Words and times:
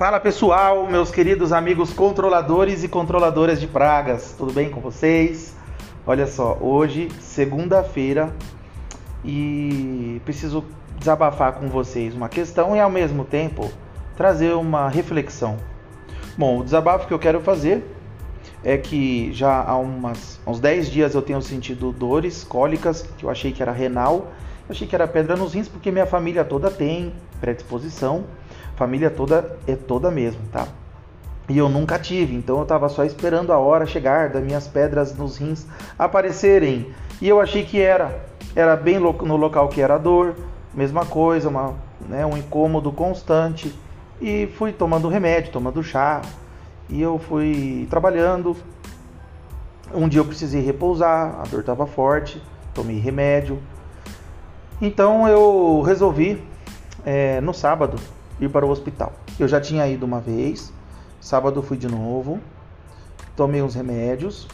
Fala 0.00 0.18
pessoal, 0.18 0.86
meus 0.86 1.10
queridos 1.10 1.52
amigos 1.52 1.92
controladores 1.92 2.82
e 2.82 2.88
controladoras 2.88 3.60
de 3.60 3.66
pragas, 3.66 4.34
tudo 4.34 4.50
bem 4.50 4.70
com 4.70 4.80
vocês? 4.80 5.54
Olha 6.06 6.26
só, 6.26 6.56
hoje, 6.58 7.10
segunda-feira, 7.20 8.34
e 9.22 10.18
preciso 10.24 10.64
desabafar 10.98 11.52
com 11.52 11.68
vocês 11.68 12.14
uma 12.14 12.30
questão 12.30 12.74
e 12.74 12.80
ao 12.80 12.88
mesmo 12.88 13.26
tempo 13.26 13.70
trazer 14.16 14.54
uma 14.54 14.88
reflexão. 14.88 15.58
Bom, 16.34 16.60
o 16.60 16.64
desabafo 16.64 17.06
que 17.06 17.12
eu 17.12 17.18
quero 17.18 17.42
fazer 17.42 17.84
é 18.64 18.78
que 18.78 19.30
já 19.34 19.62
há 19.62 19.76
umas, 19.76 20.40
uns 20.46 20.60
10 20.60 20.90
dias 20.90 21.14
eu 21.14 21.20
tenho 21.20 21.42
sentido 21.42 21.92
dores 21.92 22.42
cólicas, 22.42 23.02
que 23.18 23.24
eu 23.24 23.28
achei 23.28 23.52
que 23.52 23.60
era 23.60 23.70
renal, 23.70 24.28
achei 24.66 24.88
que 24.88 24.94
era 24.94 25.06
pedra 25.06 25.36
nos 25.36 25.52
rins, 25.52 25.68
porque 25.68 25.90
minha 25.90 26.06
família 26.06 26.42
toda 26.42 26.70
tem 26.70 27.12
predisposição 27.38 28.24
família 28.80 29.10
toda 29.10 29.58
é 29.66 29.76
toda 29.76 30.10
mesmo, 30.10 30.40
tá? 30.50 30.66
E 31.50 31.58
eu 31.58 31.68
nunca 31.68 31.98
tive, 31.98 32.34
então 32.34 32.58
eu 32.60 32.64
tava 32.64 32.88
só 32.88 33.04
esperando 33.04 33.52
a 33.52 33.58
hora 33.58 33.84
chegar 33.84 34.30
das 34.30 34.42
minhas 34.42 34.66
pedras 34.66 35.14
nos 35.14 35.36
rins 35.36 35.66
aparecerem. 35.98 36.86
E 37.20 37.28
eu 37.28 37.38
achei 37.42 37.62
que 37.62 37.78
era, 37.78 38.24
era 38.56 38.74
bem 38.76 38.98
no 38.98 39.36
local 39.36 39.68
que 39.68 39.82
era 39.82 39.98
dor, 39.98 40.34
mesma 40.72 41.04
coisa, 41.04 41.50
uma, 41.50 41.74
né, 42.08 42.24
um 42.24 42.38
incômodo 42.38 42.90
constante. 42.90 43.74
E 44.18 44.46
fui 44.56 44.72
tomando 44.72 45.08
remédio, 45.08 45.52
tomando 45.52 45.82
chá. 45.82 46.22
E 46.88 47.02
eu 47.02 47.18
fui 47.18 47.86
trabalhando. 47.90 48.56
Um 49.92 50.08
dia 50.08 50.20
eu 50.20 50.24
precisei 50.24 50.62
repousar, 50.62 51.38
a 51.38 51.42
dor 51.42 51.60
estava 51.60 51.86
forte, 51.86 52.42
tomei 52.72 52.98
remédio. 52.98 53.58
Então 54.80 55.28
eu 55.28 55.82
resolvi 55.82 56.42
é, 57.04 57.42
no 57.42 57.52
sábado 57.52 57.98
ir 58.40 58.48
para 58.48 58.64
o 58.64 58.70
hospital. 58.70 59.12
Eu 59.38 59.46
já 59.46 59.60
tinha 59.60 59.86
ido 59.86 60.06
uma 60.06 60.20
vez, 60.20 60.72
sábado 61.20 61.62
fui 61.62 61.76
de 61.76 61.88
novo, 61.88 62.40
tomei 63.36 63.62
uns 63.62 63.74
remédios 63.74 64.48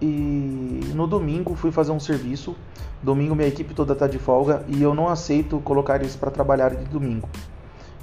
e 0.00 0.80
no 0.94 1.06
domingo 1.06 1.54
fui 1.54 1.70
fazer 1.70 1.92
um 1.92 2.00
serviço. 2.00 2.54
Domingo 3.02 3.34
minha 3.34 3.48
equipe 3.48 3.74
toda 3.74 3.94
está 3.94 4.06
de 4.06 4.18
folga 4.18 4.64
e 4.68 4.80
eu 4.80 4.94
não 4.94 5.08
aceito 5.08 5.58
colocar 5.60 5.96
eles 5.96 6.14
para 6.14 6.30
trabalhar 6.30 6.70
de 6.70 6.84
domingo. 6.84 7.28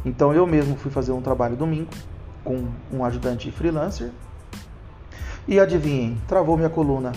Então 0.06 0.34
eu 0.34 0.46
mesmo 0.46 0.76
fui 0.76 0.92
fazer 0.92 1.12
um 1.12 1.22
trabalho 1.22 1.56
domingo 1.56 1.90
com 2.44 2.66
um 2.92 3.04
ajudante 3.04 3.52
freelancer. 3.52 4.12
E 5.48 5.60
adivinhem, 5.60 6.18
travou 6.28 6.58
minha 6.58 6.70
coluna. 6.70 7.12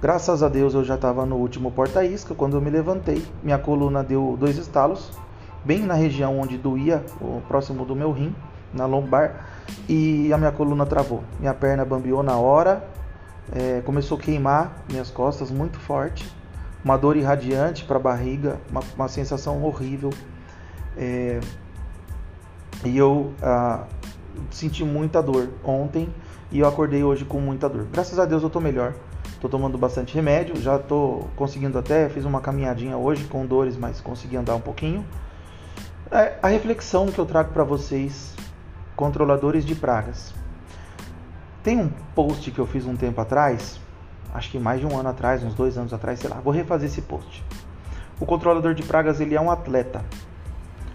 Graças 0.00 0.42
a 0.42 0.48
Deus 0.48 0.72
eu 0.72 0.82
já 0.82 0.94
estava 0.94 1.26
no 1.26 1.36
último 1.36 1.70
porta-isca. 1.70 2.34
Quando 2.34 2.56
eu 2.56 2.60
me 2.60 2.70
levantei, 2.70 3.24
minha 3.42 3.58
coluna 3.58 4.02
deu 4.02 4.36
dois 4.38 4.56
estalos 4.56 5.10
bem 5.64 5.80
na 5.80 5.94
região 5.94 6.38
onde 6.38 6.56
doía, 6.56 7.04
próximo 7.48 7.84
do 7.84 7.94
meu 7.94 8.12
rim, 8.12 8.34
na 8.72 8.86
lombar, 8.86 9.46
e 9.88 10.32
a 10.32 10.38
minha 10.38 10.52
coluna 10.52 10.86
travou. 10.86 11.22
Minha 11.38 11.54
perna 11.54 11.84
bambeou 11.84 12.22
na 12.22 12.36
hora, 12.36 12.84
é, 13.52 13.80
começou 13.84 14.18
a 14.18 14.20
queimar 14.20 14.84
minhas 14.88 15.10
costas 15.10 15.50
muito 15.50 15.78
forte, 15.78 16.30
uma 16.84 16.96
dor 16.96 17.16
irradiante 17.16 17.84
para 17.84 17.96
a 17.96 18.00
barriga, 18.00 18.58
uma, 18.70 18.80
uma, 18.94 19.08
sensação 19.08 19.62
horrível. 19.62 20.10
É, 20.96 21.40
e 22.84 22.96
eu 22.96 23.32
ah, 23.42 23.84
senti 24.50 24.84
muita 24.84 25.22
dor 25.22 25.50
ontem 25.62 26.08
e 26.50 26.60
eu 26.60 26.68
acordei 26.68 27.04
hoje 27.04 27.24
com 27.24 27.40
muita 27.40 27.68
dor. 27.68 27.86
Graças 27.92 28.18
a 28.18 28.24
Deus 28.24 28.42
eu 28.42 28.46
estou 28.46 28.62
melhor. 28.62 28.94
Estou 29.32 29.48
tomando 29.48 29.78
bastante 29.78 30.14
remédio, 30.14 30.56
já 30.60 30.76
estou 30.76 31.28
conseguindo 31.34 31.78
até, 31.78 32.08
fiz 32.08 32.24
uma 32.24 32.40
caminhadinha 32.40 32.96
hoje 32.96 33.24
com 33.24 33.46
dores, 33.46 33.76
mas 33.76 34.00
consegui 34.00 34.36
andar 34.36 34.54
um 34.54 34.60
pouquinho. 34.60 35.04
É, 36.12 36.36
a 36.42 36.48
reflexão 36.48 37.06
que 37.06 37.20
eu 37.20 37.24
trago 37.24 37.52
para 37.52 37.62
vocês, 37.62 38.34
controladores 38.96 39.64
de 39.64 39.76
pragas. 39.76 40.34
Tem 41.62 41.78
um 41.78 41.88
post 42.16 42.50
que 42.50 42.58
eu 42.58 42.66
fiz 42.66 42.84
um 42.84 42.96
tempo 42.96 43.20
atrás, 43.20 43.78
acho 44.34 44.50
que 44.50 44.58
mais 44.58 44.80
de 44.80 44.86
um 44.86 44.98
ano 44.98 45.08
atrás, 45.08 45.44
uns 45.44 45.54
dois 45.54 45.78
anos 45.78 45.94
atrás, 45.94 46.18
sei 46.18 46.28
lá. 46.28 46.40
Vou 46.40 46.52
refazer 46.52 46.88
esse 46.88 47.02
post. 47.02 47.44
O 48.18 48.26
controlador 48.26 48.74
de 48.74 48.82
pragas 48.82 49.20
ele 49.20 49.36
é 49.36 49.40
um 49.40 49.52
atleta. 49.52 50.04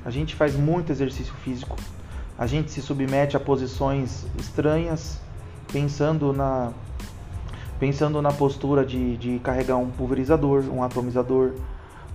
A 0.03 0.09
gente 0.09 0.35
faz 0.35 0.53
muito 0.53 0.91
exercício 0.91 1.33
físico. 1.35 1.77
A 2.37 2.45
gente 2.45 2.69
se 2.69 2.81
submete 2.81 3.37
a 3.37 3.39
posições 3.39 4.25
estranhas, 4.37 5.21
pensando 5.71 6.33
na 6.33 6.73
pensando 7.79 8.21
na 8.21 8.33
postura 8.33 8.85
de, 8.85 9.15
de 9.15 9.39
carregar 9.39 9.77
um 9.77 9.89
pulverizador, 9.89 10.65
um 10.69 10.83
atomizador, 10.83 11.53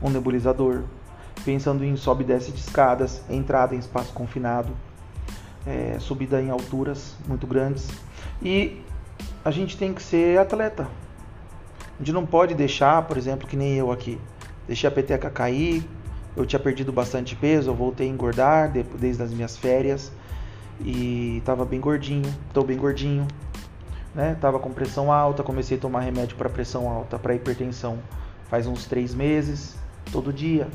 um 0.03 0.11
nebulizador, 0.11 0.85
pensando 1.45 1.85
em 1.85 1.97
sobe 1.97 2.25
e 2.25 2.27
desce 2.27 2.53
de 2.53 2.61
escadas, 2.61 3.23
entrada 3.29 3.75
em 3.75 3.79
espaço 3.79 4.13
confinado, 4.13 4.73
é, 5.67 5.97
subida 5.99 6.41
em 6.41 6.51
alturas 6.51 7.17
muito 7.27 7.47
grandes. 7.47 7.89
E 8.43 8.83
a 9.45 9.51
gente 9.51 9.77
tem 9.77 9.93
que 9.93 10.03
ser 10.03 10.39
atleta. 10.39 10.87
A 11.95 11.99
gente 11.99 12.13
não 12.13 12.25
pode 12.25 12.55
deixar, 12.55 13.03
por 13.03 13.17
exemplo, 13.17 13.47
que 13.47 13.57
nem 13.57 13.75
eu 13.75 13.93
aqui, 13.93 14.19
deixei 14.67 14.89
a 14.89 14.91
peteca 14.91 15.31
cair, 15.31 15.85
eu 16.37 16.47
tinha 16.47 16.61
perdido 16.61 16.93
bastante 16.93 17.37
peso, 17.37 17.71
eu 17.71 17.75
voltei 17.75 18.07
a 18.09 18.11
engordar 18.11 18.73
desde 18.99 19.23
as 19.23 19.33
minhas 19.33 19.57
férias 19.57 20.11
e 20.81 21.39
estava 21.39 21.65
bem 21.65 21.81
gordinho, 21.81 22.33
estou 22.49 22.65
bem 22.65 22.79
gordinho, 22.79 23.27
né? 24.15 24.37
Tava 24.41 24.59
com 24.59 24.71
pressão 24.71 25.13
alta, 25.13 25.43
comecei 25.43 25.77
a 25.77 25.81
tomar 25.81 26.01
remédio 26.01 26.37
para 26.37 26.49
pressão 26.49 26.89
alta, 26.89 27.19
para 27.19 27.35
hipertensão, 27.35 27.99
faz 28.49 28.67
uns 28.67 28.87
três 28.87 29.15
meses, 29.15 29.77
todo 30.11 30.33
dia 30.33 30.69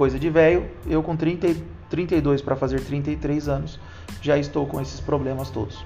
coisa 0.00 0.18
de 0.18 0.30
velho, 0.30 0.66
eu 0.86 1.02
com 1.02 1.14
30, 1.14 1.54
32 1.90 2.40
para 2.40 2.56
fazer 2.56 2.80
33 2.80 3.50
anos, 3.50 3.78
já 4.22 4.38
estou 4.38 4.66
com 4.66 4.80
esses 4.80 4.98
problemas 4.98 5.50
todos. 5.50 5.84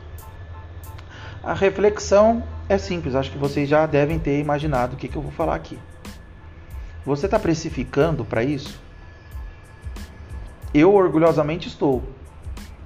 A 1.42 1.52
reflexão 1.52 2.40
é 2.68 2.78
simples, 2.78 3.16
acho 3.16 3.32
que 3.32 3.36
vocês 3.36 3.68
já 3.68 3.84
devem 3.86 4.20
ter 4.20 4.38
imaginado 4.38 4.94
o 4.94 4.96
que, 4.96 5.08
que 5.08 5.16
eu 5.16 5.20
vou 5.20 5.32
falar 5.32 5.56
aqui. 5.56 5.76
Você 7.04 7.26
está 7.26 7.40
precificando 7.40 8.24
para 8.24 8.44
isso? 8.44 8.80
Eu 10.72 10.94
orgulhosamente 10.94 11.66
estou, 11.66 12.00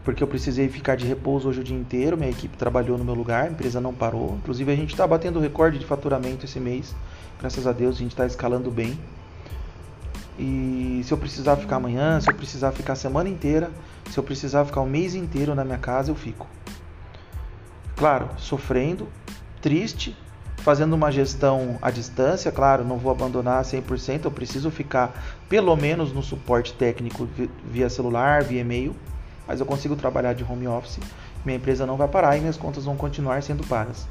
porque 0.04 0.22
eu 0.22 0.26
precisei 0.26 0.70
ficar 0.70 0.96
de 0.96 1.06
repouso 1.06 1.46
hoje 1.46 1.60
o 1.60 1.64
dia 1.64 1.76
inteiro, 1.76 2.16
minha 2.16 2.30
equipe 2.30 2.56
trabalhou 2.56 2.96
no 2.96 3.04
meu 3.04 3.14
lugar, 3.14 3.44
a 3.44 3.50
empresa 3.50 3.82
não 3.82 3.92
parou. 3.92 4.36
Inclusive 4.36 4.72
a 4.72 4.76
gente 4.76 4.94
está 4.94 5.06
batendo 5.06 5.38
recorde 5.40 5.78
de 5.78 5.84
faturamento 5.84 6.46
esse 6.46 6.58
mês, 6.58 6.96
graças 7.38 7.66
a 7.66 7.72
Deus 7.72 7.96
a 7.96 7.98
gente 7.98 8.12
está 8.12 8.24
escalando 8.24 8.70
bem. 8.70 8.98
E 10.38 10.77
se 11.02 11.12
eu 11.12 11.18
precisar 11.18 11.56
ficar 11.56 11.76
amanhã, 11.76 12.20
se 12.20 12.30
eu 12.30 12.34
precisar 12.34 12.72
ficar 12.72 12.94
a 12.94 12.96
semana 12.96 13.28
inteira, 13.28 13.70
se 14.10 14.18
eu 14.18 14.22
precisar 14.22 14.64
ficar 14.64 14.80
o 14.80 14.86
mês 14.86 15.14
inteiro 15.14 15.54
na 15.54 15.64
minha 15.64 15.78
casa, 15.78 16.10
eu 16.10 16.14
fico. 16.14 16.46
Claro, 17.96 18.28
sofrendo, 18.36 19.08
triste, 19.60 20.16
fazendo 20.58 20.94
uma 20.94 21.10
gestão 21.10 21.78
à 21.80 21.90
distância, 21.90 22.52
claro, 22.52 22.84
não 22.84 22.98
vou 22.98 23.10
abandonar 23.10 23.62
100%, 23.64 24.24
eu 24.24 24.30
preciso 24.30 24.70
ficar 24.70 25.12
pelo 25.48 25.74
menos 25.76 26.12
no 26.12 26.22
suporte 26.22 26.72
técnico 26.74 27.28
via 27.64 27.88
celular, 27.88 28.42
via 28.42 28.60
e-mail, 28.60 28.94
mas 29.46 29.60
eu 29.60 29.66
consigo 29.66 29.96
trabalhar 29.96 30.34
de 30.34 30.44
home 30.44 30.68
office, 30.68 31.00
minha 31.44 31.56
empresa 31.56 31.86
não 31.86 31.96
vai 31.96 32.08
parar 32.08 32.36
e 32.36 32.40
minhas 32.40 32.56
contas 32.56 32.84
vão 32.84 32.96
continuar 32.96 33.42
sendo 33.42 33.66
pagas. 33.66 34.06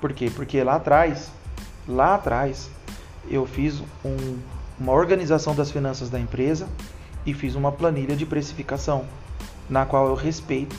Por 0.00 0.12
quê? 0.12 0.30
Porque 0.34 0.62
lá 0.62 0.76
atrás, 0.76 1.30
lá 1.86 2.16
atrás, 2.16 2.70
eu 3.30 3.46
fiz 3.46 3.80
um 4.04 4.38
uma 4.78 4.92
organização 4.92 5.54
das 5.54 5.70
finanças 5.70 6.10
da 6.10 6.18
empresa 6.18 6.68
e 7.24 7.32
fiz 7.32 7.54
uma 7.54 7.70
planilha 7.70 8.16
de 8.16 8.26
precificação, 8.26 9.04
na 9.68 9.86
qual 9.86 10.08
eu 10.08 10.14
respeito 10.14 10.76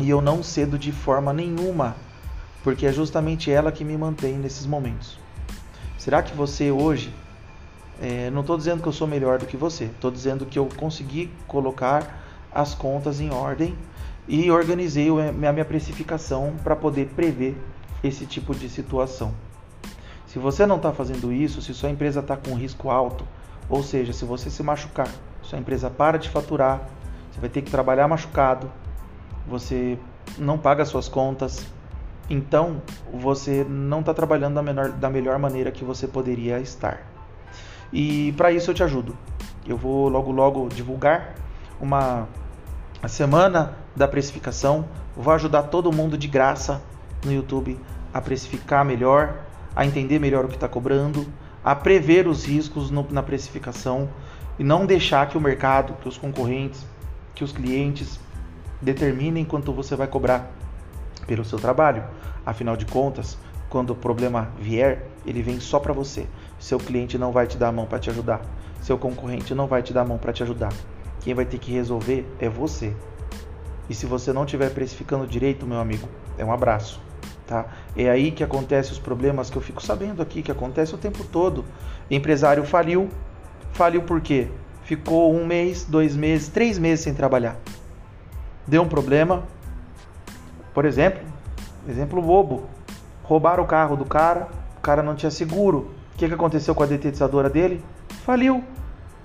e 0.00 0.08
eu 0.08 0.20
não 0.20 0.42
cedo 0.42 0.78
de 0.78 0.92
forma 0.92 1.32
nenhuma, 1.32 1.96
porque 2.62 2.86
é 2.86 2.92
justamente 2.92 3.50
ela 3.50 3.72
que 3.72 3.84
me 3.84 3.96
mantém 3.96 4.38
nesses 4.38 4.66
momentos. 4.66 5.18
Será 5.98 6.22
que 6.22 6.34
você 6.34 6.70
hoje, 6.70 7.12
é, 8.00 8.30
não 8.30 8.42
estou 8.42 8.56
dizendo 8.56 8.80
que 8.80 8.88
eu 8.88 8.92
sou 8.92 9.06
melhor 9.06 9.38
do 9.38 9.46
que 9.46 9.56
você, 9.56 9.84
estou 9.84 10.10
dizendo 10.10 10.46
que 10.46 10.58
eu 10.58 10.68
consegui 10.76 11.30
colocar 11.46 12.24
as 12.52 12.74
contas 12.74 13.20
em 13.20 13.30
ordem 13.30 13.76
e 14.28 14.50
organizei 14.50 15.08
a 15.08 15.52
minha 15.52 15.64
precificação 15.64 16.54
para 16.62 16.76
poder 16.76 17.08
prever 17.16 17.56
esse 18.02 18.26
tipo 18.26 18.54
de 18.54 18.68
situação. 18.68 19.32
Se 20.28 20.38
você 20.38 20.66
não 20.66 20.76
está 20.76 20.92
fazendo 20.92 21.32
isso, 21.32 21.62
se 21.62 21.72
sua 21.72 21.88
empresa 21.88 22.20
está 22.20 22.36
com 22.36 22.54
risco 22.54 22.90
alto, 22.90 23.24
ou 23.68 23.82
seja, 23.82 24.12
se 24.12 24.26
você 24.26 24.50
se 24.50 24.62
machucar, 24.62 25.08
sua 25.40 25.58
empresa 25.58 25.88
para 25.88 26.18
de 26.18 26.28
faturar, 26.28 26.82
você 27.32 27.40
vai 27.40 27.48
ter 27.48 27.62
que 27.62 27.70
trabalhar 27.70 28.06
machucado, 28.06 28.70
você 29.46 29.98
não 30.36 30.58
paga 30.58 30.84
suas 30.84 31.08
contas, 31.08 31.66
então 32.28 32.82
você 33.10 33.64
não 33.64 34.00
está 34.00 34.12
trabalhando 34.12 34.62
da, 34.62 34.88
da 34.88 35.08
melhor 35.08 35.38
maneira 35.38 35.70
que 35.70 35.82
você 35.82 36.06
poderia 36.06 36.60
estar. 36.60 37.00
E 37.90 38.32
para 38.32 38.52
isso 38.52 38.70
eu 38.70 38.74
te 38.74 38.82
ajudo. 38.82 39.16
Eu 39.66 39.78
vou 39.78 40.10
logo 40.10 40.30
logo 40.30 40.68
divulgar 40.68 41.34
uma 41.80 42.28
semana 43.06 43.72
da 43.96 44.06
precificação. 44.06 44.84
Vou 45.16 45.32
ajudar 45.32 45.64
todo 45.64 45.90
mundo 45.90 46.18
de 46.18 46.28
graça 46.28 46.82
no 47.24 47.32
YouTube 47.32 47.80
a 48.12 48.20
precificar 48.20 48.84
melhor, 48.84 49.47
a 49.78 49.86
entender 49.86 50.18
melhor 50.18 50.44
o 50.44 50.48
que 50.48 50.56
está 50.56 50.68
cobrando, 50.68 51.26
a 51.64 51.74
prever 51.74 52.26
os 52.26 52.44
riscos 52.44 52.90
no, 52.90 53.06
na 53.10 53.22
precificação 53.22 54.10
e 54.58 54.64
não 54.64 54.84
deixar 54.84 55.28
que 55.28 55.38
o 55.38 55.40
mercado, 55.40 55.94
que 56.02 56.08
os 56.08 56.18
concorrentes, 56.18 56.84
que 57.34 57.44
os 57.44 57.52
clientes 57.52 58.18
Determinem 58.80 59.44
quanto 59.44 59.72
você 59.72 59.96
vai 59.96 60.06
cobrar 60.06 60.50
pelo 61.26 61.44
seu 61.44 61.58
trabalho. 61.58 62.04
Afinal 62.46 62.76
de 62.76 62.86
contas, 62.86 63.36
quando 63.68 63.90
o 63.90 63.96
problema 63.96 64.52
vier, 64.58 65.04
ele 65.26 65.42
vem 65.42 65.58
só 65.58 65.80
para 65.80 65.92
você. 65.92 66.26
Seu 66.60 66.78
cliente 66.78 67.18
não 67.18 67.32
vai 67.32 67.46
te 67.46 67.58
dar 67.58 67.68
a 67.68 67.72
mão 67.72 67.86
para 67.86 67.98
te 67.98 68.08
ajudar. 68.08 68.40
Seu 68.80 68.96
concorrente 68.96 69.54
não 69.54 69.66
vai 69.66 69.82
te 69.82 69.92
dar 69.92 70.02
a 70.02 70.04
mão 70.04 70.16
para 70.16 70.32
te 70.32 70.44
ajudar. 70.44 70.72
Quem 71.20 71.34
vai 71.34 71.44
ter 71.44 71.58
que 71.58 71.72
resolver 71.72 72.24
é 72.38 72.48
você. 72.48 72.94
E 73.90 73.94
se 73.94 74.06
você 74.06 74.32
não 74.32 74.44
estiver 74.44 74.70
precificando 74.70 75.26
direito, 75.26 75.66
meu 75.66 75.80
amigo, 75.80 76.08
é 76.36 76.44
um 76.44 76.52
abraço. 76.52 77.07
Tá? 77.48 77.64
É 77.96 78.10
aí 78.10 78.30
que 78.30 78.44
acontecem 78.44 78.92
os 78.92 78.98
problemas 78.98 79.48
que 79.48 79.56
eu 79.56 79.62
fico 79.62 79.82
sabendo 79.82 80.20
aqui, 80.20 80.42
que 80.42 80.52
acontece 80.52 80.94
o 80.94 80.98
tempo 80.98 81.24
todo. 81.24 81.64
Empresário 82.10 82.62
faliu. 82.62 83.08
Faliu 83.72 84.02
por 84.02 84.20
quê? 84.20 84.48
Ficou 84.82 85.34
um 85.34 85.46
mês, 85.46 85.82
dois 85.82 86.14
meses, 86.14 86.48
três 86.48 86.78
meses 86.78 87.04
sem 87.04 87.14
trabalhar. 87.14 87.56
Deu 88.66 88.82
um 88.82 88.88
problema. 88.88 89.44
Por 90.74 90.84
exemplo, 90.84 91.22
exemplo 91.88 92.20
bobo. 92.20 92.64
Roubaram 93.22 93.64
o 93.64 93.66
carro 93.66 93.96
do 93.96 94.04
cara, 94.04 94.48
o 94.76 94.80
cara 94.82 95.02
não 95.02 95.14
tinha 95.14 95.30
seguro. 95.30 95.90
O 96.14 96.18
que, 96.18 96.28
que 96.28 96.34
aconteceu 96.34 96.74
com 96.74 96.82
a 96.82 96.86
detetizadora 96.86 97.48
dele? 97.48 97.82
Faliu. 98.26 98.62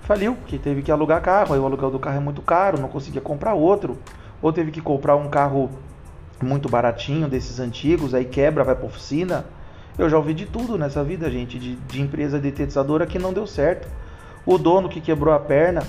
Faliu, 0.03 0.35
porque 0.35 0.57
teve 0.57 0.81
que 0.81 0.91
alugar 0.93 1.21
carro. 1.21 1.53
Aí 1.53 1.59
o 1.59 1.65
aluguel 1.65 1.91
do 1.91 1.99
carro 1.99 2.17
é 2.17 2.21
muito 2.21 2.41
caro, 2.41 2.79
não 2.79 2.87
conseguia 2.87 3.21
comprar 3.21 3.53
outro. 3.53 3.97
Ou 4.41 4.53
teve 4.53 4.71
que 4.71 4.79
comprar 4.79 5.17
um 5.17 5.29
carro 5.29 5.69
muito 6.43 6.69
baratinho 6.69 7.27
desses 7.27 7.59
antigos, 7.59 8.13
aí 8.13 8.25
quebra, 8.25 8.63
vai 8.63 8.75
para 8.75 8.85
oficina. 8.85 9.45
Eu 9.97 10.09
já 10.09 10.17
ouvi 10.17 10.33
de 10.33 10.45
tudo 10.45 10.77
nessa 10.77 11.03
vida, 11.03 11.29
gente, 11.29 11.57
de, 11.57 11.75
de 11.75 12.01
empresa 12.01 12.39
detetizadora 12.39 13.05
que 13.05 13.19
não 13.19 13.33
deu 13.33 13.47
certo. 13.47 13.87
O 14.45 14.57
dono 14.57 14.89
que 14.89 14.99
quebrou 14.99 15.33
a 15.33 15.39
perna 15.39 15.83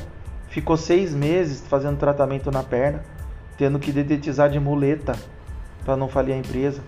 ficou 0.49 0.77
seis 0.77 1.15
meses 1.15 1.67
fazendo 1.67 1.99
tratamento 1.99 2.51
na 2.51 2.63
perna, 2.63 3.03
tendo 3.59 3.79
que 3.79 3.91
detetizar 3.91 4.49
de 4.51 4.61
muleta 4.61 5.17
para 5.85 5.97
não 5.97 6.09
falir 6.09 6.35
a 6.35 6.39
empresa. 6.39 6.83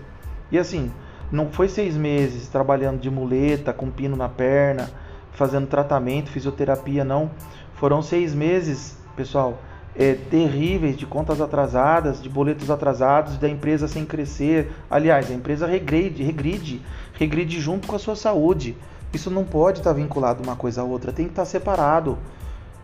E 0.51 0.57
assim, 0.57 0.91
não 1.31 1.51
foi 1.51 1.67
seis 1.67 1.97
meses 1.97 2.47
trabalhando 2.47 2.99
de 2.99 3.09
muleta, 3.09 3.73
com 3.73 3.91
pino 3.91 4.15
na 4.15 4.29
perna, 4.29 4.89
fazendo 5.33 5.67
tratamento, 5.67 6.29
fisioterapia, 6.29 7.03
não. 7.03 7.29
Foram 7.73 8.01
seis 8.01 8.33
meses, 8.33 8.97
pessoal, 9.15 9.59
é, 9.97 10.13
terríveis 10.13 10.95
de 10.95 11.07
contas 11.07 11.41
atrasadas, 11.41 12.21
de 12.21 12.29
boletos 12.29 12.69
atrasados, 12.69 13.37
da 13.37 13.49
empresa 13.49 13.87
sem 13.87 14.05
crescer. 14.05 14.71
Aliás, 14.89 15.31
a 15.31 15.33
empresa 15.33 15.65
regride, 15.65 16.21
regride, 16.23 16.81
regride 17.13 17.59
junto 17.59 17.87
com 17.87 17.95
a 17.95 17.99
sua 17.99 18.15
saúde. 18.15 18.77
Isso 19.11 19.31
não 19.31 19.43
pode 19.43 19.79
estar 19.79 19.93
vinculado 19.93 20.43
uma 20.43 20.55
coisa 20.55 20.81
a 20.81 20.83
outra, 20.83 21.11
tem 21.11 21.25
que 21.25 21.31
estar 21.31 21.45
separado. 21.45 22.17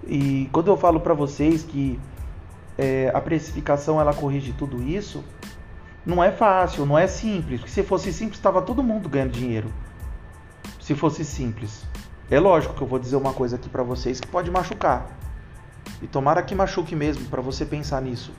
E 0.08 0.50
quando 0.52 0.70
eu 0.70 0.76
falo 0.76 1.00
para 1.00 1.14
vocês 1.14 1.64
que 1.64 2.00
é, 2.78 3.12
a 3.14 3.22
precificação 3.22 4.02
ela 4.02 4.14
corrige 4.14 4.52
tudo 4.54 4.82
isso, 4.82 5.24
não 6.04 6.24
é 6.24 6.32
fácil, 6.32 6.86
não 6.86 6.98
é 6.98 7.06
simples. 7.06 7.60
Porque 7.60 7.72
se 7.72 7.84
fosse 7.84 8.12
simples, 8.12 8.40
estava 8.40 8.62
todo 8.62 8.82
mundo 8.82 9.08
ganhando 9.08 9.32
dinheiro. 9.32 9.72
Se 10.80 10.96
fosse 10.96 11.24
simples. 11.24 11.86
É 12.32 12.40
lógico 12.40 12.74
que 12.74 12.82
eu 12.82 12.88
vou 12.88 12.98
dizer 12.98 13.18
uma 13.18 13.34
coisa 13.34 13.56
aqui 13.56 13.70
para 13.70 13.84
vocês 13.84 14.20
que 14.20 14.28
pode 14.28 14.50
machucar. 14.50 15.06
E 16.02 16.08
tomara 16.08 16.42
que 16.42 16.54
machuque 16.54 16.96
mesmo 16.96 17.26
para 17.26 17.42
você 17.42 17.66
pensar 17.66 18.02
nisso. 18.02 18.32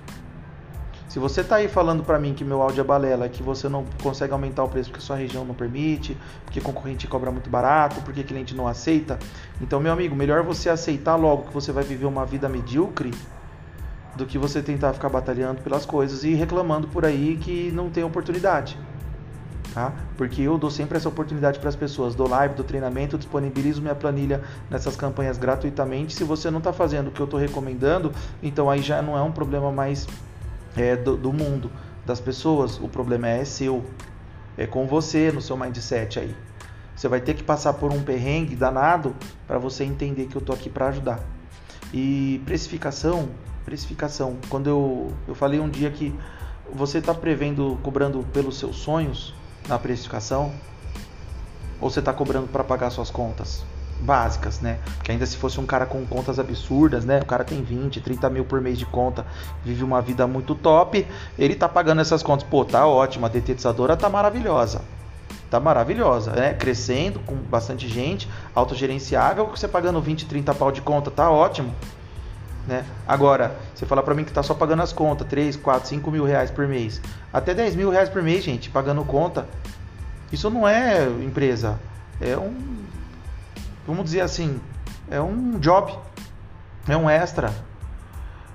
Se 1.09 1.21
você 1.21 1.43
está 1.43 1.57
aí 1.57 1.69
falando 1.69 2.03
para 2.03 2.19
mim 2.19 2.35
que 2.35 2.45
meu 2.45 2.61
áudio 2.61 2.81
é 2.81 2.85
balela, 2.85 3.29
que 3.29 3.41
você 3.41 3.69
não 3.69 3.85
consegue 4.03 4.33
aumentar 4.33 4.65
o 4.65 4.69
preço 4.69 4.91
porque 4.91 5.05
sua 5.05 5.15
região 5.15 5.45
não 5.45 5.55
permite, 5.55 6.17
porque 6.45 6.61
concorrente 6.61 7.07
cobra 7.07 7.31
muito 7.31 7.49
barato, 7.49 8.01
porque 8.01 8.25
cliente 8.25 8.53
não 8.53 8.67
aceita, 8.67 9.17
então 9.61 9.79
meu 9.79 9.93
amigo, 9.93 10.17
melhor 10.17 10.43
você 10.43 10.69
aceitar 10.69 11.15
logo 11.15 11.45
que 11.45 11.55
você 11.55 11.71
vai 11.71 11.85
viver 11.85 12.07
uma 12.07 12.27
vida 12.27 12.49
medíocre 12.49 13.13
do 14.17 14.27
que 14.27 14.39
você 14.39 14.61
tentar 14.61 14.93
ficar 14.93 15.09
batalhando 15.09 15.63
pelas 15.63 15.87
coisas 15.87 16.25
e 16.25 16.35
reclamando 16.35 16.89
por 16.89 17.05
aí 17.05 17.39
que 17.41 17.71
não 17.71 17.91
tem 17.91 18.03
oportunidade 18.03 18.77
tá? 19.73 19.93
Porque 20.17 20.43
eu 20.43 20.59
dou 20.59 20.71
sempre 20.71 20.97
essa 20.97 21.09
oportunidade 21.09 21.59
para 21.59 21.69
as 21.69 21.77
pessoas, 21.77 22.15
dou 22.15 22.29
live, 22.29 22.55
dou 22.55 22.65
treinamento, 22.65 23.17
disponibilizo 23.17 23.81
minha 23.81 23.95
planilha 23.95 24.43
nessas 24.71 24.97
campanhas 24.97 25.39
gratuitamente. 25.39 26.15
Se 26.15 26.25
você 26.25 26.51
não 26.51 26.59
está 26.59 26.73
fazendo 26.73 27.09
o 27.09 27.11
que 27.11 27.21
eu 27.21 27.25
estou 27.25 27.39
recomendando, 27.39 28.13
então 28.43 28.69
aí 28.69 28.83
já 28.83 29.01
não 29.01 29.17
é 29.17 29.23
um 29.23 29.33
problema 29.33 29.73
mais 29.73 30.07
é, 30.77 30.97
do, 30.97 31.17
do 31.17 31.33
mundo, 31.33 31.71
das 32.05 32.21
pessoas, 32.21 32.79
o 32.79 32.89
problema 32.89 33.29
é 33.29 33.45
seu, 33.45 33.85
é 34.59 34.67
com 34.67 34.87
você, 34.87 35.33
no 35.33 35.41
seu 35.41 35.57
mindset 35.57 36.19
aí. 36.19 36.35
Você 36.95 37.09
vai 37.09 37.21
ter 37.21 37.35
que 37.35 37.43
passar 37.43 37.73
por 37.73 37.93
um 37.93 38.03
perrengue 38.03 38.55
danado 38.55 39.15
para 39.47 39.59
você 39.59 39.85
entender 39.85 40.27
que 40.27 40.37
eu 40.37 40.43
tô 40.43 40.53
aqui 40.53 40.71
para 40.71 40.89
ajudar. 40.89 41.21
E 41.93 42.41
precificação, 42.45 43.29
precificação. 43.65 44.37
Quando 44.49 44.69
eu, 44.69 45.13
eu 45.27 45.35
falei 45.35 45.59
um 45.59 45.69
dia 45.69 45.91
que 45.91 46.15
você 46.73 46.99
está 46.99 47.13
prevendo, 47.13 47.79
cobrando 47.83 48.25
pelos 48.33 48.59
seus 48.59 48.77
sonhos, 48.77 49.35
na 49.69 49.79
precificação? 49.79 50.53
Ou 51.81 51.91
você 51.91 52.01
está 52.01 52.13
cobrando 52.13 52.49
para 52.49 52.65
pagar 52.65 52.91
suas 52.91 53.11
contas 53.11 53.65
básicas, 54.01 54.61
né? 54.61 54.79
Porque 54.97 55.13
ainda 55.13 55.25
se 55.27 55.37
fosse 55.37 55.59
um 55.59 55.67
cara 55.67 55.87
com 55.87 56.05
contas 56.07 56.39
absurdas, 56.39 57.05
né? 57.05 57.21
O 57.21 57.27
cara 57.27 57.45
tem 57.45 57.63
20, 57.63 58.01
30 58.01 58.31
mil 58.31 58.45
por 58.45 58.61
mês 58.61 58.79
de 58.79 58.87
conta, 58.87 59.27
vive 59.65 59.83
uma 59.83 60.01
vida 60.03 60.27
muito 60.27 60.55
top, 60.55 61.07
ele 61.39 61.55
tá 61.55 61.69
pagando 61.69 62.01
essas 62.01 62.23
contas. 62.23 62.47
Pô, 62.47 62.65
tá 62.65 62.87
ótimo, 62.87 63.27
a 63.27 63.29
detetizadora 63.29 63.97
tá 63.97 64.09
maravilhosa. 64.09 64.83
Tá 65.51 65.61
maravilhosa, 65.61 66.33
né? 66.33 66.55
Crescendo, 66.55 67.21
com 67.21 67.35
bastante 67.37 67.89
gente, 67.89 68.29
autogerenciável, 68.55 69.47
você 69.47 69.69
pagando 69.69 70.01
20, 70.01 70.27
30 70.27 70.55
pau 70.55 70.73
de 70.73 70.83
conta, 70.83 71.11
tá 71.11 71.31
ótimo. 71.31 71.73
Né? 72.67 72.85
Agora, 73.07 73.57
você 73.75 73.85
falar 73.85 74.03
para 74.03 74.15
mim 74.15 74.25
que 74.25 74.33
tá 74.33 74.43
só 74.43 74.55
pagando 74.55 74.83
as 74.83 74.93
contas, 74.93 75.27
3, 75.29 75.57
4, 75.57 75.89
5 75.89 76.11
mil 76.11 76.25
reais 76.25 76.51
por 76.51 76.67
mês, 76.67 77.01
até 77.33 77.53
10 77.53 77.77
mil 77.77 77.91
reais 77.91 78.09
por 78.09 78.23
mês, 78.23 78.43
gente, 78.43 78.71
pagando 78.71 79.05
conta, 79.05 79.47
isso 80.33 80.49
não 80.49 80.67
é 80.67 81.07
empresa, 81.23 81.79
é 82.21 82.37
um, 82.37 82.55
vamos 83.87 84.05
dizer 84.05 84.23
assim, 84.23 84.59
é 85.11 85.21
um 85.21 85.59
job, 85.59 85.95
é 86.89 86.97
um 86.97 87.09
extra, 87.11 87.53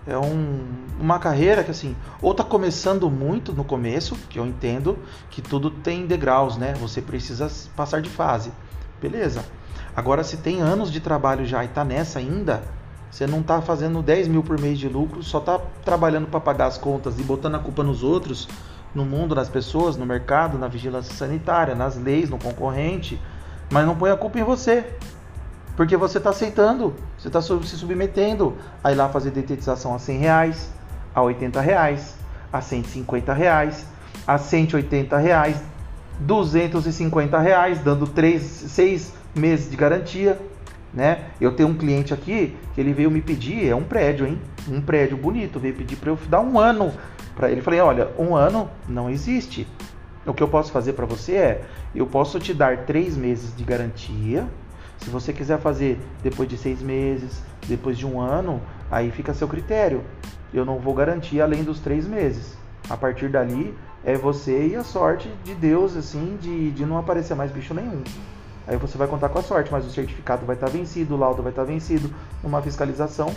é 0.08 0.18
um, 0.18 0.66
uma 1.00 1.20
carreira 1.20 1.64
que 1.64 1.70
assim, 1.70 1.96
ou 2.20 2.34
tá 2.34 2.44
começando 2.44 3.12
muito 3.12 3.54
no 3.54 3.64
começo, 3.64 4.16
que 4.28 4.40
eu 4.40 4.46
entendo 4.46 4.98
que 5.30 5.40
tudo 5.40 5.70
tem 5.70 6.08
degraus, 6.08 6.58
né? 6.58 6.74
Você 6.80 7.00
precisa 7.00 7.48
passar 7.76 8.02
de 8.02 8.10
fase, 8.10 8.52
beleza? 9.00 9.46
Agora, 9.96 10.24
se 10.24 10.38
tem 10.38 10.62
anos 10.62 10.92
de 10.92 11.00
trabalho 11.00 11.46
já 11.46 11.64
e 11.64 11.68
tá 11.68 11.84
nessa 11.84 12.18
ainda, 12.18 12.63
você 13.12 13.25
não 13.25 13.42
está 13.42 13.62
fazendo 13.62 14.01
10 14.01 14.28
mil 14.28 14.44
por 14.44 14.60
mês 14.60 14.78
de 14.78 14.88
lucro, 14.88 15.24
só 15.24 15.39
está 15.39 15.60
trabalhando 15.84 16.28
para 16.28 16.39
pagar 16.39 16.68
as 16.68 16.78
contas 16.78 17.20
e 17.20 17.24
botando 17.24 17.56
a 17.56 17.60
culpa 17.60 17.84
nos 17.84 18.04
outros, 18.04 18.48
no 18.94 19.04
mundo, 19.04 19.36
nas 19.36 19.50
pessoas, 19.50 19.98
no 19.98 20.06
mercado, 20.06 20.58
na 20.58 20.68
vigilância 20.68 21.13
sanitária, 21.13 21.75
nas 21.75 21.98
leis, 21.98 22.30
no 22.30 22.38
concorrente, 22.38 23.20
mas 23.72 23.86
não 23.86 23.96
põe 23.96 24.12
a 24.12 24.18
culpa 24.18 24.39
em 24.39 24.44
você. 24.44 24.86
Porque 25.75 25.96
você 25.96 26.18
está 26.18 26.32
aceitando, 26.32 26.94
você 27.18 27.30
está 27.30 27.42
se 27.42 27.78
submetendo 27.78 28.56
a 28.84 28.92
ir 28.92 28.96
lá 28.96 29.10
fazer 29.10 29.32
detetização 29.32 29.96
a 29.96 30.00
100 30.00 30.18
reais, 30.18 30.70
a 31.16 31.22
80 31.22 31.62
reais, 31.62 32.16
a 32.51 32.62
150 32.62 33.34
reais, 33.34 33.86
a 34.28 34.38
180 34.38 35.18
reais, 35.18 35.62
250 36.20 37.39
reais, 37.39 37.80
dando 37.80 38.06
3, 38.08 38.42
6 38.42 39.13
meses 39.36 39.72
de 39.72 39.78
garantia 39.78 40.38
né? 40.93 41.25
Eu 41.39 41.51
tenho 41.53 41.69
um 41.69 41.75
cliente 41.75 42.13
aqui 42.13 42.55
que 42.74 42.81
ele 42.81 42.93
veio 42.93 43.12
me 43.12 43.22
pedir, 43.22 43.67
é 43.67 43.75
um 43.75 43.84
prédio, 43.84 44.25
hein? 44.25 44.39
Um 44.67 44.81
prédio 44.81 45.17
bonito, 45.17 45.60
veio 45.60 45.75
pedir 45.75 45.96
para 45.96 46.12
eu 46.12 46.17
dar 46.27 46.41
um 46.41 46.60
ano 46.60 46.93
para 47.36 47.51
ele. 47.51 47.62
Falei, 47.62 47.79
olha, 47.79 48.10
um 48.17 48.36
ano 48.36 48.69
não 48.88 49.10
existe. 49.10 49.67
O 50.25 50.34
que 50.34 50.43
eu 50.43 50.48
posso 50.48 50.72
fazer 50.72 50.93
para 50.93 51.05
você 51.05 51.34
é, 51.34 51.62
eu 51.96 52.05
posso 52.05 52.39
te 52.39 52.53
dar 52.53 52.86
três 52.86 53.15
meses 53.15 53.55
de 53.55 53.63
garantia. 53.63 54.48
Se 54.98 55.10
você 55.10 55.31
quiser 55.31 55.60
fazer 55.60 55.98
depois 56.22 56.50
de 56.50 56.58
seis 56.58 56.81
meses, 56.81 57.41
depois 57.67 57.98
de 57.98 58.05
um 58.05 58.19
ano, 58.19 58.62
aí 58.91 59.12
fica 59.12 59.31
a 59.31 59.36
seu 59.36 59.48
critério. 59.48 60.03
Eu 60.53 60.65
não 60.65 60.77
vou 60.79 60.93
garantir 60.93 61.41
além 61.41 61.63
dos 61.63 61.79
três 61.79 62.05
meses. 62.05 62.58
A 62.89 62.98
partir 62.98 63.29
dali 63.29 63.74
é 64.03 64.15
você 64.15 64.67
e 64.67 64.75
a 64.75 64.84
sorte 64.84 65.31
de 65.43 65.53
Deus, 65.55 65.96
assim, 65.96 66.38
de, 66.41 66.72
de 66.72 66.86
não 66.86 66.98
aparecer 66.98 67.36
mais 67.36 67.51
bicho 67.51 67.74
nenhum. 67.74 68.03
Aí 68.70 68.78
você 68.78 69.00
vai 69.00 69.08
contar 69.08 69.30
com 69.30 69.40
a 69.40 69.42
sorte, 69.42 69.72
mas 69.72 69.84
o 69.84 69.90
certificado 69.90 70.46
vai 70.46 70.56
estar 70.56 70.70
vencido, 70.70 71.16
o 71.16 71.18
laudo 71.18 71.42
vai 71.42 71.52
estar 71.52 71.64
vencido, 71.64 72.14
numa 72.44 72.62
fiscalização, 72.62 73.36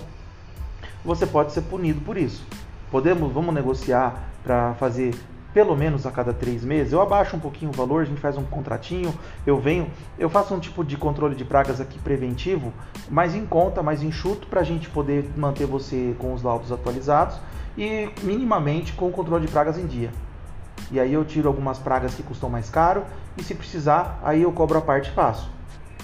você 1.03 1.27
pode 1.27 1.53
ser 1.53 1.63
punido 1.63 2.03
por 2.03 2.19
isso. 2.19 2.47
Podemos, 2.91 3.33
vamos 3.33 3.55
negociar 3.55 4.29
para 4.45 4.75
fazer 4.75 5.15
pelo 5.55 5.75
menos 5.75 6.05
a 6.05 6.11
cada 6.11 6.35
três 6.35 6.63
meses. 6.63 6.93
Eu 6.93 7.01
abaixo 7.01 7.35
um 7.35 7.41
pouquinho 7.41 7.71
o 7.71 7.75
valor, 7.75 8.03
a 8.03 8.05
gente 8.05 8.21
faz 8.21 8.37
um 8.37 8.45
contratinho, 8.45 9.15
eu 9.47 9.59
venho, 9.59 9.91
eu 10.19 10.29
faço 10.29 10.55
um 10.55 10.61
tipo 10.61 10.85
de 10.85 10.99
controle 10.99 11.35
de 11.35 11.47
pragas 11.47 11.81
aqui 11.81 11.99
preventivo, 11.99 12.71
mais 13.11 13.35
em 13.35 13.47
conta, 13.47 13.83
mais 13.83 14.03
enxuto, 14.03 14.47
para 14.47 14.61
a 14.61 14.65
gente 14.65 14.91
poder 14.91 15.31
manter 15.35 15.65
você 15.67 16.15
com 16.19 16.35
os 16.35 16.43
laudos 16.43 16.71
atualizados 16.71 17.39
e 17.77 18.11
minimamente 18.23 18.93
com 18.93 19.09
o 19.09 19.11
controle 19.11 19.47
de 19.47 19.51
pragas 19.51 19.79
em 19.79 19.87
dia. 19.87 20.11
E 20.93 21.01
aí 21.01 21.13
eu 21.13 21.25
tiro 21.25 21.49
algumas 21.49 21.79
pragas 21.79 22.15
que 22.15 22.23
custam 22.23 22.49
mais 22.49 22.71
caro 22.71 23.03
e 23.37 23.43
se 23.43 23.55
precisar, 23.55 24.21
aí 24.23 24.43
eu 24.43 24.53
cobro 24.53 24.79
a 24.79 24.83
parte 24.83 25.11
e 25.11 25.13
faço. 25.13 25.51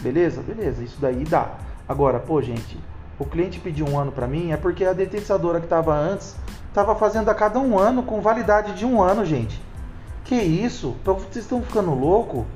Beleza? 0.01 0.43
Beleza, 0.43 0.83
isso 0.83 0.99
daí 1.01 1.25
dá. 1.25 1.51
Agora, 1.89 2.19
pô, 2.19 2.43
gente, 2.43 2.79
o 3.19 3.25
cliente 3.25 3.61
pediu 3.61 3.87
um 3.87 3.99
ano 3.99 4.11
para 4.11 4.27
mim 4.27 4.51
é 4.51 4.57
porque 4.57 4.85
a 4.85 4.93
detetizadora 4.93 5.61
que 5.61 5.67
estava 5.67 5.95
antes 5.95 6.35
Tava 6.79 6.95
fazendo 6.95 7.29
a 7.29 7.35
cada 7.35 7.59
um 7.59 7.79
ano 7.79 8.03
com 8.03 8.21
validade 8.21 8.73
de 8.75 8.85
um 8.85 9.03
ano, 9.03 9.25
gente. 9.25 9.61
Que 10.25 10.37
isso? 10.37 10.95
Vocês 11.05 11.45
estão 11.45 11.63
ficando 11.63 11.93
louco? 11.93 12.47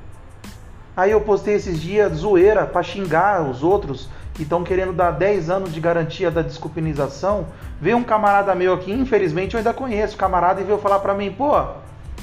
Aí 0.96 1.10
eu 1.10 1.20
postei 1.22 1.54
esses 1.54 1.80
dias 1.80 2.18
zoeira 2.18 2.66
para 2.66 2.82
xingar 2.82 3.42
os 3.42 3.64
outros 3.64 4.08
que 4.34 4.42
estão 4.42 4.62
querendo 4.62 4.92
dar 4.92 5.10
10 5.10 5.48
anos 5.48 5.72
de 5.72 5.80
garantia 5.80 6.30
da 6.30 6.42
desculpinização. 6.42 7.46
Veio 7.80 7.96
um 7.96 8.04
camarada 8.04 8.54
meu 8.54 8.74
aqui, 8.74 8.92
infelizmente 8.92 9.54
eu 9.54 9.58
ainda 9.58 9.72
conheço 9.72 10.14
o 10.14 10.18
camarada, 10.18 10.60
e 10.60 10.64
veio 10.64 10.78
falar 10.78 11.00
para 11.00 11.14
mim, 11.14 11.32
pô, 11.32 11.52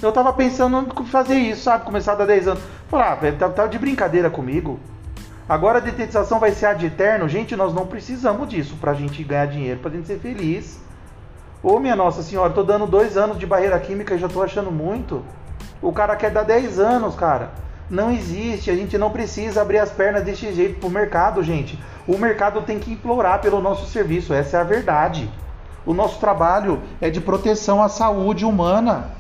eu 0.02 0.12
tava 0.12 0.32
pensando 0.34 0.88
em 1.02 1.06
fazer 1.06 1.36
isso, 1.36 1.64
sabe? 1.64 1.86
Começar 1.86 2.14
a 2.14 2.16
dar 2.16 2.26
10 2.26 2.48
anos. 2.48 2.64
Falar, 2.88 3.14
ah, 3.14 3.32
tá, 3.38 3.50
tá, 3.50 3.68
de 3.68 3.78
brincadeira 3.78 4.30
comigo. 4.30 4.80
Agora 5.48 5.80
a 5.80 5.82
detetização 5.82 6.40
vai 6.40 6.52
ser 6.52 6.68
ad 6.68 6.86
eterno. 6.86 7.28
Gente, 7.28 7.56
nós 7.56 7.74
não 7.74 7.86
precisamos 7.86 8.48
disso 8.48 8.78
pra 8.80 8.94
gente 8.94 9.24
ganhar 9.24 9.48
dinheiro, 9.48 9.80
pra 9.80 9.92
gente 9.92 10.08
ser 10.08 10.20
feliz. 10.20 10.80
Ô 11.62 11.80
minha 11.80 11.96
Nossa 11.96 12.24
Senhora, 12.24 12.54
tô 12.54 12.64
dando 12.64 12.88
dois 12.88 13.18
anos 13.18 13.38
de 13.38 13.46
barreira 13.46 13.78
química 13.80 14.16
e 14.16 14.20
já 14.20 14.30
tô 14.30 14.42
achando 14.42 14.72
muito. 14.72 15.26
O 15.82 15.92
cara 15.92 16.16
quer 16.16 16.32
dar 16.32 16.44
10 16.44 16.80
anos, 16.80 17.16
cara. 17.16 17.50
Não 17.90 18.12
existe, 18.12 18.70
a 18.70 18.76
gente 18.76 18.98
não 18.98 19.10
precisa 19.10 19.62
abrir 19.62 19.80
as 19.80 19.90
pernas 19.90 20.24
desse 20.24 20.54
jeito 20.54 20.80
pro 20.80 20.90
mercado, 20.90 21.44
gente. 21.44 21.78
O 22.08 22.18
mercado 22.18 22.62
tem 22.62 22.80
que 22.80 22.94
implorar 22.94 23.42
pelo 23.42 23.60
nosso 23.60 23.88
serviço, 23.88 24.34
essa 24.34 24.58
é 24.58 24.62
a 24.62 24.64
verdade. 24.64 25.30
O 25.86 25.94
nosso 25.94 26.20
trabalho 26.20 26.80
é 27.02 27.10
de 27.10 27.20
proteção 27.20 27.84
à 27.84 27.90
saúde 27.90 28.46
humana. 28.46 29.19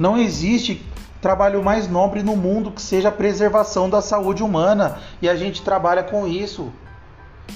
Não 0.00 0.16
existe 0.16 0.82
trabalho 1.20 1.62
mais 1.62 1.86
nobre 1.86 2.22
no 2.22 2.34
mundo 2.34 2.70
que 2.70 2.80
seja 2.80 3.10
a 3.10 3.12
preservação 3.12 3.90
da 3.90 4.00
saúde 4.00 4.42
humana 4.42 4.96
e 5.20 5.28
a 5.28 5.36
gente 5.36 5.60
trabalha 5.60 6.02
com 6.02 6.26
isso. 6.26 6.72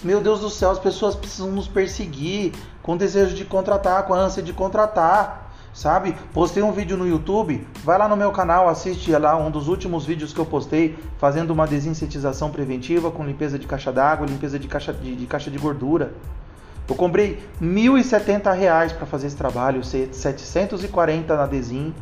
Meu 0.02 0.20
Deus 0.20 0.40
do 0.40 0.50
céu, 0.50 0.70
as 0.70 0.78
pessoas 0.78 1.14
precisam 1.14 1.50
nos 1.50 1.66
perseguir 1.66 2.52
com 2.82 2.98
desejo 2.98 3.34
de 3.34 3.46
contratar, 3.46 4.02
com 4.02 4.12
ânsia 4.12 4.42
de 4.42 4.52
contratar, 4.52 5.54
sabe? 5.72 6.14
Postei 6.34 6.62
um 6.62 6.70
vídeo 6.70 6.98
no 6.98 7.08
YouTube, 7.08 7.66
vai 7.82 7.96
lá 7.96 8.06
no 8.06 8.14
meu 8.14 8.30
canal, 8.30 8.68
assiste 8.68 9.10
lá 9.12 9.34
um 9.38 9.50
dos 9.50 9.66
últimos 9.66 10.04
vídeos 10.04 10.34
que 10.34 10.38
eu 10.38 10.44
postei, 10.44 10.98
fazendo 11.16 11.50
uma 11.50 11.66
desinsetização 11.66 12.50
preventiva 12.50 13.10
com 13.10 13.24
limpeza 13.24 13.58
de 13.58 13.66
caixa 13.66 13.90
d'água, 13.90 14.26
limpeza 14.26 14.58
de 14.58 14.68
caixa 14.68 14.92
de, 14.92 15.16
de 15.16 15.24
caixa 15.24 15.50
de 15.50 15.56
gordura. 15.56 16.12
Eu 16.86 16.94
comprei 16.94 17.42
R$ 17.58 17.66
1.070 17.66 18.92
para 18.92 19.06
fazer 19.06 19.28
esse 19.28 19.36
trabalho, 19.36 19.82
740 19.82 21.34
na 21.34 21.46
Desin, 21.46 21.94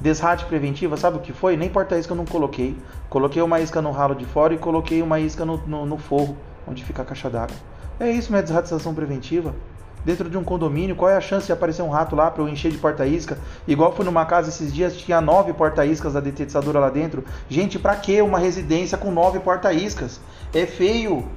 Desrate 0.00 0.46
preventiva, 0.46 0.96
sabe 0.96 1.18
o 1.18 1.20
que 1.20 1.30
foi? 1.30 1.58
Nem 1.58 1.68
porta-isca 1.68 2.12
eu 2.12 2.16
não 2.16 2.24
coloquei. 2.24 2.74
Coloquei 3.10 3.42
uma 3.42 3.60
isca 3.60 3.82
no 3.82 3.90
ralo 3.90 4.14
de 4.14 4.24
fora 4.24 4.54
e 4.54 4.58
coloquei 4.58 5.02
uma 5.02 5.20
isca 5.20 5.44
no, 5.44 5.58
no, 5.66 5.84
no 5.84 5.98
forro, 5.98 6.38
onde 6.66 6.82
fica 6.82 7.02
a 7.02 7.04
caixa 7.04 7.28
d'água. 7.28 7.54
É 7.98 8.10
isso, 8.10 8.30
minha 8.30 8.42
desratização 8.42 8.94
preventiva. 8.94 9.54
Dentro 10.02 10.30
de 10.30 10.38
um 10.38 10.42
condomínio, 10.42 10.96
qual 10.96 11.10
é 11.10 11.16
a 11.18 11.20
chance 11.20 11.44
de 11.44 11.52
aparecer 11.52 11.82
um 11.82 11.90
rato 11.90 12.16
lá 12.16 12.30
para 12.30 12.42
eu 12.42 12.48
encher 12.48 12.72
de 12.72 12.78
porta-isca? 12.78 13.36
Igual 13.68 13.94
fui 13.94 14.06
numa 14.06 14.24
casa 14.24 14.48
esses 14.48 14.72
dias, 14.72 14.96
tinha 14.96 15.20
nove 15.20 15.52
porta-iscas 15.52 16.14
da 16.14 16.20
detetizadora 16.20 16.80
lá 16.80 16.88
dentro. 16.88 17.22
Gente, 17.46 17.78
para 17.78 17.94
que 17.94 18.22
uma 18.22 18.38
residência 18.38 18.96
com 18.96 19.10
nove 19.10 19.38
porta-iscas? 19.40 20.18
É 20.54 20.64
feio, 20.64 21.28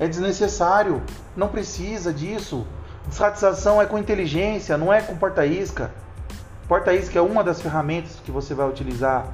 é 0.00 0.08
desnecessário, 0.08 1.00
não 1.36 1.46
precisa 1.46 2.12
disso. 2.12 2.66
Desratização 3.06 3.80
é 3.80 3.86
com 3.86 3.96
inteligência, 3.96 4.76
não 4.76 4.92
é 4.92 5.00
com 5.00 5.14
porta-isca. 5.14 5.92
Porta-isca 6.68 7.18
é 7.18 7.22
uma 7.22 7.44
das 7.44 7.60
ferramentas 7.60 8.18
que 8.24 8.30
você 8.30 8.54
vai 8.54 8.68
utilizar. 8.68 9.26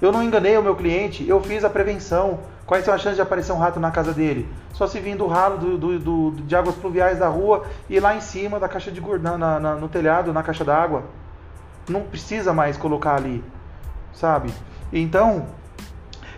Eu 0.00 0.12
não 0.12 0.22
enganei 0.22 0.56
o 0.56 0.62
meu 0.62 0.76
cliente, 0.76 1.26
eu 1.26 1.40
fiz 1.40 1.64
a 1.64 1.70
prevenção. 1.70 2.40
Quais 2.66 2.84
são 2.84 2.92
as 2.92 3.00
chances 3.00 3.16
de 3.16 3.22
aparecer 3.22 3.52
um 3.52 3.58
rato 3.58 3.78
na 3.78 3.90
casa 3.90 4.12
dele? 4.12 4.48
Só 4.72 4.86
se 4.86 4.98
vir 5.00 5.16
do 5.16 5.26
ralo 5.26 5.56
do, 5.56 5.78
do, 5.78 5.98
do, 5.98 6.30
de 6.42 6.56
águas 6.56 6.74
pluviais 6.74 7.18
da 7.18 7.28
rua 7.28 7.64
e 7.88 8.00
lá 8.00 8.14
em 8.14 8.20
cima 8.20 8.58
da 8.58 8.68
caixa 8.68 8.90
de 8.90 9.00
gordão, 9.00 9.38
na, 9.38 9.60
na, 9.60 9.74
no 9.74 9.88
telhado, 9.88 10.32
na 10.32 10.42
caixa 10.42 10.64
d'água. 10.64 11.04
Não 11.88 12.02
precisa 12.02 12.52
mais 12.52 12.76
colocar 12.76 13.14
ali, 13.14 13.44
sabe? 14.12 14.52
Então, 14.92 15.46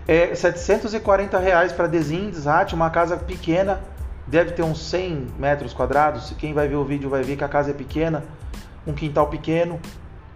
é 0.06 0.34
740 0.34 1.38
reais 1.38 1.72
para 1.72 1.86
Desin, 1.86 2.30
Desrate, 2.30 2.74
uma 2.74 2.90
casa 2.90 3.16
pequena, 3.16 3.80
deve 4.26 4.52
ter 4.52 4.62
uns 4.62 4.88
100 4.88 5.28
metros 5.38 5.72
quadrados. 5.72 6.32
Quem 6.38 6.52
vai 6.52 6.68
ver 6.68 6.76
o 6.76 6.84
vídeo 6.84 7.08
vai 7.08 7.22
ver 7.22 7.36
que 7.36 7.44
a 7.44 7.48
casa 7.48 7.70
é 7.70 7.74
pequena, 7.74 8.24
um 8.86 8.92
quintal 8.92 9.28
pequeno, 9.28 9.80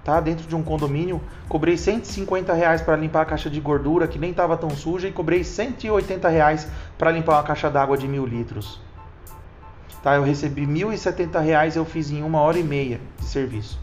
tá? 0.04 0.20
Dentro 0.20 0.46
de 0.46 0.56
um 0.56 0.62
condomínio, 0.62 1.20
cobrei 1.48 1.76
150 1.76 2.52
reais 2.52 2.80
para 2.82 2.96
limpar 2.96 3.22
a 3.22 3.26
caixa 3.26 3.48
de 3.48 3.60
gordura 3.60 4.08
que 4.08 4.18
nem 4.18 4.30
estava 4.30 4.56
tão 4.56 4.70
suja 4.70 5.08
e 5.08 5.12
cobrei 5.12 5.44
180 5.44 6.28
reais 6.28 6.68
para 6.98 7.10
limpar 7.10 7.36
uma 7.36 7.42
caixa 7.42 7.70
d'água 7.70 7.96
de 7.96 8.08
mil 8.08 8.26
litros. 8.26 8.80
Tá? 10.02 10.16
Eu 10.16 10.24
recebi 10.24 10.66
1.070 10.66 11.40
reais 11.40 11.76
eu 11.76 11.84
fiz 11.84 12.10
em 12.10 12.22
uma 12.22 12.40
hora 12.40 12.58
e 12.58 12.64
meia 12.64 13.00
de 13.18 13.24
serviço. 13.24 13.78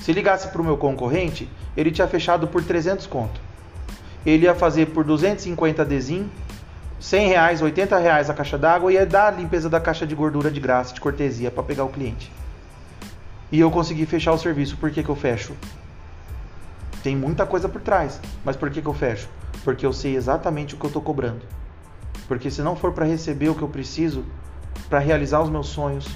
Se 0.00 0.12
ligasse 0.12 0.48
para 0.48 0.62
o 0.62 0.64
meu 0.64 0.76
concorrente, 0.76 1.50
ele 1.76 1.90
tinha 1.90 2.06
fechado 2.06 2.46
por 2.46 2.62
300 2.62 3.06
conto. 3.08 3.40
Ele 4.24 4.44
ia 4.44 4.54
fazer 4.54 4.86
por 4.86 5.04
250 5.04 5.84
desim, 5.84 6.30
100 7.00 7.28
reais, 7.28 7.62
80 7.62 7.98
reais 7.98 8.30
a 8.30 8.34
caixa 8.34 8.56
d'água 8.56 8.92
e 8.92 8.94
ia 8.94 9.04
dar 9.04 9.28
a 9.28 9.30
limpeza 9.36 9.68
da 9.68 9.80
caixa 9.80 10.06
de 10.06 10.14
gordura 10.14 10.50
de 10.50 10.60
graça, 10.60 10.94
de 10.94 11.00
cortesia, 11.00 11.50
para 11.50 11.62
pegar 11.62 11.84
o 11.84 11.88
cliente 11.88 12.30
e 13.50 13.60
eu 13.60 13.70
consegui 13.70 14.06
fechar 14.06 14.32
o 14.32 14.38
serviço, 14.38 14.76
por 14.76 14.90
que, 14.90 15.02
que 15.02 15.08
eu 15.08 15.16
fecho? 15.16 15.54
Tem 17.02 17.14
muita 17.14 17.46
coisa 17.46 17.68
por 17.68 17.80
trás, 17.80 18.20
mas 18.44 18.56
por 18.56 18.70
que, 18.70 18.82
que 18.82 18.88
eu 18.88 18.94
fecho? 18.94 19.28
Porque 19.62 19.86
eu 19.86 19.92
sei 19.92 20.16
exatamente 20.16 20.74
o 20.74 20.78
que 20.78 20.84
eu 20.84 20.88
estou 20.88 21.02
cobrando. 21.02 21.42
Porque 22.26 22.50
se 22.50 22.62
não 22.62 22.74
for 22.74 22.92
para 22.92 23.04
receber 23.04 23.48
o 23.48 23.54
que 23.54 23.62
eu 23.62 23.68
preciso, 23.68 24.24
para 24.88 24.98
realizar 24.98 25.40
os 25.40 25.48
meus 25.48 25.68
sonhos, 25.68 26.08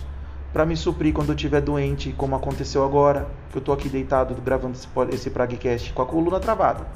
para 0.52 0.66
me 0.66 0.76
suprir 0.76 1.14
quando 1.14 1.28
eu 1.28 1.36
estiver 1.36 1.60
doente, 1.60 2.12
como 2.16 2.34
aconteceu 2.34 2.84
agora, 2.84 3.28
que 3.50 3.58
eu 3.58 3.60
estou 3.60 3.72
aqui 3.72 3.88
deitado 3.88 4.34
gravando 4.42 4.76
esse, 4.76 4.88
esse 5.14 5.30
Pragcast 5.30 5.92
com 5.92 6.02
a 6.02 6.06
coluna 6.06 6.40
travada. 6.40 6.86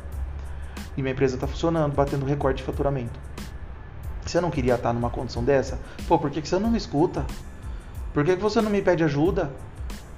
E 0.97 1.03
minha 1.03 1.13
empresa 1.13 1.37
está 1.37 1.47
funcionando, 1.47 1.95
batendo 1.95 2.27
recorde 2.27 2.59
de 2.59 2.65
faturamento. 2.65 3.19
Você 4.27 4.41
não 4.41 4.51
queria 4.51 4.75
estar 4.75 4.93
numa 4.93 5.11
condição 5.11 5.45
dessa? 5.45 5.79
Pô, 6.09 6.19
por 6.19 6.31
que, 6.31 6.43
que 6.43 6.49
você 6.49 6.59
não 6.59 6.71
me 6.71 6.79
escuta? 6.79 7.25
Por 8.13 8.25
que, 8.25 8.35
que 8.35 8.43
você 8.43 8.61
não 8.61 8.71
me 8.71 8.83
pede 8.83 9.05
ajuda? 9.05 9.53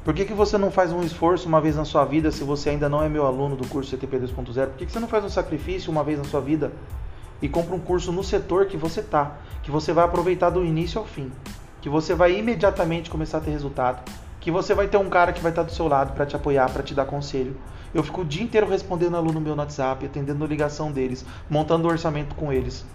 Por 0.06 0.14
que, 0.14 0.25
que 0.25 0.32
você 0.32 0.56
não 0.56 0.70
faz 0.70 0.92
um 0.92 1.02
esforço 1.02 1.48
uma 1.48 1.60
vez 1.60 1.75
na 1.75 1.84
sua 1.84 2.04
vida 2.04 2.30
se 2.30 2.44
você 2.44 2.70
ainda 2.70 2.88
não 2.88 3.02
é 3.02 3.08
meu 3.08 3.26
aluno 3.26 3.56
do 3.56 3.66
curso 3.66 3.90
CTP 3.90 4.18
2.0? 4.20 4.66
Por 4.68 4.76
que, 4.76 4.86
que 4.86 4.92
você 4.92 5.00
não 5.00 5.08
faz 5.08 5.25
um 5.25 5.28
sacrifício 5.28 5.90
uma 5.90 6.04
vez 6.04 6.16
na 6.16 6.22
sua 6.22 6.40
vida 6.40 6.70
e 7.42 7.48
compra 7.48 7.75
um 7.75 7.80
curso 7.80 8.12
no 8.12 8.22
setor 8.22 8.66
que 8.66 8.76
você 8.76 9.02
tá, 9.02 9.38
que 9.64 9.70
você 9.72 9.92
vai 9.92 10.04
aproveitar 10.04 10.50
do 10.50 10.64
início 10.64 11.00
ao 11.00 11.04
fim, 11.04 11.32
que 11.80 11.88
você 11.88 12.14
vai 12.14 12.38
imediatamente 12.38 13.10
começar 13.10 13.38
a 13.38 13.40
ter 13.40 13.50
resultado, 13.50 14.08
que 14.38 14.48
você 14.48 14.75
vai 14.75 14.86
ter 14.86 14.96
um 14.96 15.10
cara 15.10 15.32
que 15.32 15.40
vai 15.40 15.50
estar 15.50 15.64
do 15.64 15.72
seu 15.72 15.88
lado 15.88 16.12
para 16.12 16.25
te 16.25 16.36
apoiar, 16.36 16.70
para 16.70 16.84
te 16.84 16.94
dar 16.94 17.06
conselho. 17.06 17.56
Eu 17.92 18.04
fico 18.04 18.20
o 18.20 18.25
dia 18.25 18.44
inteiro 18.44 18.68
respondendo 18.68 19.16
aluno 19.16 19.40
meu 19.40 19.56
no 19.56 19.62
WhatsApp, 19.62 20.06
atendendo 20.06 20.46
ligação 20.46 20.92
deles, 20.92 21.26
montando 21.50 21.88
orçamento 21.88 22.36
com 22.36 22.52
eles, 22.52 22.86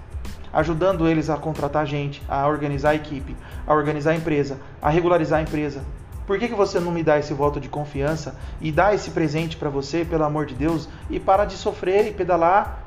ajudando 0.53 1.05
eles 1.09 1.29
a 1.29 1.35
contratar 1.35 1.85
gente, 1.85 2.23
a 2.25 2.47
organizar 2.47 2.91
a 2.91 2.95
equipe, 2.95 3.35
a 3.67 3.73
organizar 3.73 4.11
a 4.11 4.15
empresa, 4.15 4.61
a 4.81 4.89
regularizar 4.89 5.39
a 5.39 5.43
empresa, 5.43 5.83
por 6.25 6.37
que, 6.37 6.47
que 6.47 6.55
você 6.55 6.79
não 6.79 6.91
me 6.91 7.03
dá 7.03 7.17
esse 7.17 7.33
voto 7.33 7.59
de 7.59 7.67
confiança 7.67 8.35
e 8.59 8.71
dá 8.71 8.93
esse 8.93 9.11
presente 9.11 9.57
para 9.57 9.69
você, 9.69 10.05
pelo 10.05 10.23
amor 10.23 10.45
de 10.45 10.55
Deus, 10.55 10.87
e 11.09 11.19
para 11.19 11.45
de 11.45 11.55
sofrer 11.55 12.07
e 12.07 12.11
pedalar 12.11 12.85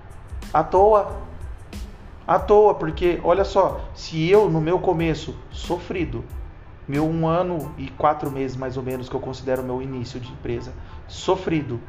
à 0.53 0.62
toa? 0.62 1.21
À 2.26 2.38
toa, 2.38 2.75
porque 2.75 3.21
olha 3.23 3.45
só, 3.45 3.81
se 3.95 4.31
eu 4.31 4.49
no 4.49 4.61
meu 4.61 4.79
começo 4.79 5.37
sofrido, 5.50 6.25
meu 6.87 7.05
um 7.07 7.26
ano 7.26 7.73
e 7.76 7.88
quatro 7.91 8.31
meses 8.31 8.57
mais 8.57 8.76
ou 8.76 8.83
menos 8.83 9.09
que 9.09 9.14
eu 9.14 9.21
considero 9.21 9.62
meu 9.62 9.83
início 9.83 10.21
de 10.21 10.31
empresa, 10.31 10.73
sofrido, 11.07 11.81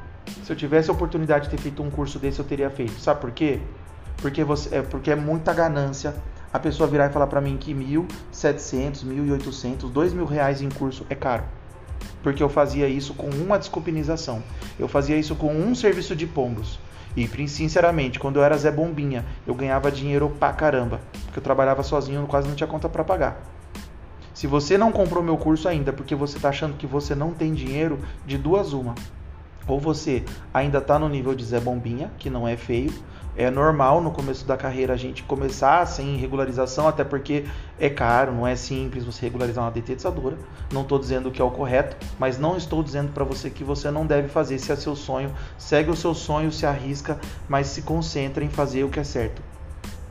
se 0.43 0.51
eu 0.51 0.55
tivesse 0.55 0.89
a 0.89 0.93
oportunidade 0.93 1.45
de 1.45 1.51
ter 1.51 1.61
feito 1.61 1.83
um 1.83 1.89
curso 1.89 2.19
desse, 2.19 2.39
eu 2.39 2.45
teria 2.45 2.69
feito. 2.69 2.99
Sabe 2.99 3.21
por 3.21 3.31
quê? 3.31 3.61
Porque, 4.17 4.43
você, 4.43 4.77
é, 4.77 4.81
porque 4.81 5.11
é 5.11 5.15
muita 5.15 5.53
ganância 5.53 6.15
a 6.55 6.59
pessoa 6.59 6.87
virar 6.87 7.07
e 7.07 7.09
falar 7.09 7.27
para 7.27 7.41
mim 7.41 7.57
que 7.57 7.73
1.700, 7.73 9.03
1.800, 9.05 9.91
2.000 9.91 10.25
reais 10.25 10.61
em 10.61 10.69
curso 10.69 11.05
é 11.09 11.15
caro. 11.15 11.43
Porque 12.23 12.41
eu 12.41 12.47
fazia 12.47 12.87
isso 12.87 13.13
com 13.13 13.27
uma 13.27 13.59
desculpinização. 13.59 14.41
Eu 14.79 14.87
fazia 14.87 15.17
isso 15.17 15.35
com 15.35 15.53
um 15.53 15.75
serviço 15.75 16.15
de 16.15 16.25
pombos. 16.25 16.79
E, 17.13 17.27
sinceramente, 17.49 18.19
quando 18.19 18.37
eu 18.37 18.43
era 18.43 18.57
Zé 18.57 18.71
Bombinha, 18.71 19.25
eu 19.45 19.53
ganhava 19.53 19.91
dinheiro 19.91 20.29
pra 20.39 20.53
caramba. 20.53 21.01
Porque 21.25 21.39
eu 21.39 21.43
trabalhava 21.43 21.83
sozinho, 21.83 22.25
quase 22.25 22.47
não 22.47 22.55
tinha 22.55 22.67
conta 22.67 22.87
para 22.87 23.03
pagar. 23.03 23.41
Se 24.33 24.47
você 24.47 24.77
não 24.77 24.93
comprou 24.93 25.21
meu 25.21 25.35
curso 25.35 25.67
ainda 25.67 25.91
porque 25.91 26.15
você 26.15 26.37
está 26.37 26.49
achando 26.49 26.77
que 26.77 26.87
você 26.87 27.13
não 27.13 27.31
tem 27.31 27.53
dinheiro, 27.53 27.99
de 28.25 28.37
duas 28.37 28.71
uma. 28.71 28.95
Ou 29.67 29.79
você 29.79 30.23
ainda 30.53 30.77
está 30.77 30.99
no 30.99 31.09
nível 31.09 31.33
de 31.33 31.43
Zé 31.43 31.59
Bombinha, 31.59 32.11
que 32.19 32.29
não 32.29 32.47
é 32.47 32.55
feio, 32.55 32.93
é 33.37 33.51
normal 33.51 33.99
no 33.99 34.11
começo 34.11 34.45
da 34.45 34.55
carreira 34.55 34.93
a 34.93 34.97
gente 34.97 35.21
começar 35.23 35.85
sem 35.87 36.15
regularização, 36.15 36.87
até 36.87 37.03
porque 37.03 37.45
é 37.77 37.89
caro, 37.89 38.31
não 38.31 38.47
é 38.47 38.55
simples 38.55 39.03
você 39.03 39.25
regularizar 39.25 39.65
uma 39.65 39.71
detetizadora. 39.71 40.37
Não 40.71 40.83
estou 40.83 40.97
dizendo 40.97 41.29
que 41.29 41.41
é 41.41 41.43
o 41.43 41.51
correto, 41.51 41.97
mas 42.17 42.39
não 42.39 42.55
estou 42.55 42.81
dizendo 42.81 43.11
para 43.11 43.25
você 43.25 43.49
que 43.49 43.63
você 43.63 43.91
não 43.91 44.05
deve 44.05 44.29
fazer 44.29 44.57
se 44.57 44.71
é 44.71 44.75
seu 44.77 44.95
sonho. 44.95 45.33
Segue 45.57 45.91
o 45.91 45.95
seu 45.95 46.13
sonho, 46.13 46.49
se 46.49 46.65
arrisca, 46.65 47.19
mas 47.49 47.67
se 47.67 47.81
concentra 47.81 48.41
em 48.41 48.49
fazer 48.49 48.85
o 48.85 48.89
que 48.89 49.01
é 49.01 49.03
certo. 49.03 49.41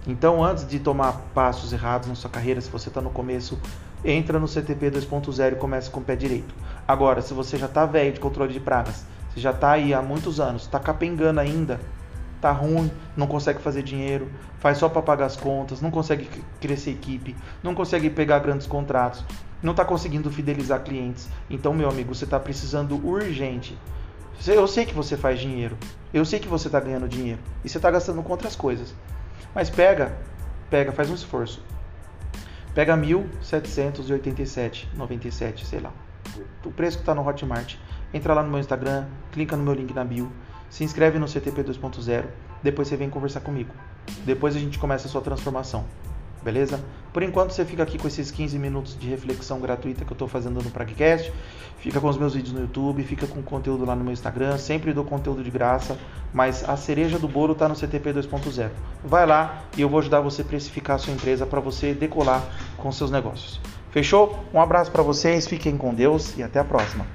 Então, 0.07 0.45
antes 0.45 0.69
de 0.69 0.79
tomar 0.79 1.13
passos 1.35 1.73
errados 1.73 2.07
na 2.09 2.15
sua 2.15 2.29
carreira, 2.29 2.61
se 2.61 2.69
você 2.69 2.91
está 2.91 3.01
no 3.01 3.09
começo, 3.09 3.59
entra 4.05 4.39
no 4.39 4.47
CTP 4.47 4.91
2.0 4.91 5.53
e 5.53 5.57
começa 5.57 5.91
com 5.91 6.01
o 6.01 6.05
pé 6.05 6.15
direito. 6.15 6.55
Agora, 6.87 7.23
se 7.23 7.33
você 7.33 7.57
já 7.57 7.65
está 7.65 7.87
velho 7.87 8.13
de 8.13 8.21
controle 8.21 8.53
de 8.53 8.61
pragas, 8.61 9.07
você 9.35 9.41
já 9.41 9.51
está 9.51 9.73
aí 9.73 9.93
há 9.93 10.01
muitos 10.01 10.39
anos, 10.39 10.63
está 10.63 10.79
capengando 10.79 11.41
ainda, 11.41 11.81
tá 12.41 12.53
ruim, 12.53 12.89
não 13.17 13.27
consegue 13.27 13.61
fazer 13.61 13.83
dinheiro, 13.83 14.31
faz 14.61 14.79
só 14.79 14.89
para 14.89 15.03
pagar 15.03 15.27
as 15.27 15.35
contas, 15.35 15.81
não 15.81 15.91
consegue 15.91 16.31
crescer 16.61 16.93
equipe, 16.93 17.35
não 17.63 17.75
consegue 17.75 18.09
pegar 18.09 18.39
grandes 18.39 18.67
contratos, 18.67 19.25
não 19.61 19.73
está 19.73 19.85
conseguindo 19.85 20.31
fidelizar 20.31 20.85
clientes. 20.85 21.29
Então, 21.51 21.75
meu 21.75 21.89
amigo, 21.89 22.15
você 22.15 22.25
está 22.25 22.39
precisando 22.39 23.05
urgente. 23.05 23.77
Eu 24.47 24.69
sei 24.69 24.87
que 24.87 24.95
você 24.95 25.17
faz 25.17 25.41
dinheiro, 25.41 25.77
eu 26.13 26.25
sei 26.25 26.39
que 26.39 26.47
você 26.47 26.69
está 26.69 26.79
ganhando 26.79 27.09
dinheiro 27.09 27.41
e 27.65 27.69
você 27.69 27.79
está 27.79 27.91
gastando 27.91 28.23
com 28.23 28.31
outras 28.31 28.55
coisas. 28.55 28.95
Mas 29.55 29.69
pega, 29.69 30.17
pega, 30.71 30.93
faz 30.93 31.11
um 31.11 31.15
esforço. 31.15 31.61
Pega 32.75 32.97
1.787,97, 32.97 35.65
sei 35.65 35.81
lá. 35.81 35.93
O 36.65 36.71
preço 36.71 36.99
que 36.99 37.03
está 37.03 37.13
no 37.15 37.27
Hotmart. 37.27 37.77
Entra 38.15 38.33
lá 38.33 38.45
no 38.45 38.49
meu 38.49 38.61
Instagram, 38.61 39.07
clica 39.33 39.57
no 39.57 39.65
meu 39.65 39.75
link 39.75 39.93
na 39.93 40.05
bio, 40.05 40.31
se 40.71 40.85
inscreve 40.85 41.19
no 41.19 41.27
CTP 41.27 41.65
2.0, 41.65 42.25
depois 42.63 42.87
você 42.87 42.97
vem 42.97 43.11
conversar 43.11 43.41
comigo. 43.41 43.75
Depois 44.25 44.55
a 44.55 44.59
gente 44.61 44.79
começa 44.79 45.09
a 45.09 45.11
sua 45.11 45.21
transformação. 45.21 45.85
Beleza? 46.45 46.79
Por 47.13 47.23
enquanto 47.23 47.51
você 47.51 47.65
fica 47.65 47.83
aqui 47.83 47.99
com 47.99 48.07
esses 48.07 48.31
15 48.31 48.59
minutos 48.59 48.99
de 48.99 49.09
reflexão 49.09 49.59
gratuita 49.61 50.05
que 50.05 50.13
eu 50.13 50.15
estou 50.15 50.29
fazendo 50.29 50.63
no 50.63 50.71
Pragcast. 50.71 51.33
Fica 51.79 52.01
com 52.01 52.09
os 52.09 52.17
meus 52.17 52.35
vídeos 52.35 52.53
no 52.53 52.61
YouTube, 52.61 53.03
fica 53.03 53.27
com 53.27 53.43
conteúdo 53.43 53.85
lá 53.85 53.97
no 53.97 54.05
meu 54.05 54.13
Instagram. 54.13 54.59
Sempre 54.59 54.93
dou 54.93 55.05
conteúdo 55.05 55.43
de 55.43 55.51
graça, 55.51 55.99
mas 56.33 56.69
a 56.69 56.77
cereja 56.77 57.19
do 57.19 57.27
bolo 57.27 57.55
está 57.55 57.69
no 57.69 57.75
CTP 57.75 58.13
2.0. 58.13 58.71
Vai 59.03 59.27
lá 59.27 59.65
e 59.77 59.81
eu 59.81 59.89
vou 59.89 59.99
ajudar 59.99 60.21
você 60.21 60.43
a 60.43 60.45
precificar 60.45 60.97
a 60.97 60.99
sua 60.99 61.15
empresa 61.15 61.47
para 61.47 61.61
você 61.61 61.95
decolar 61.95 62.43
com 62.77 62.93
seus 62.93 63.11
negócios. 63.11 63.59
Fechou? 63.91 64.45
Um 64.53 64.61
abraço 64.61 64.91
para 64.91 65.03
vocês, 65.03 65.49
fiquem 65.49 65.77
com 65.77 65.95
Deus 65.95 66.37
e 66.37 66.43
até 66.43 66.61
a 66.61 66.65
próxima. 66.65 67.07